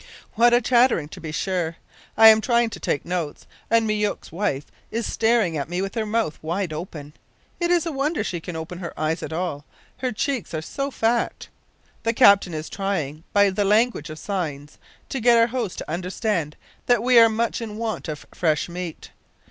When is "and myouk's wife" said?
3.69-4.65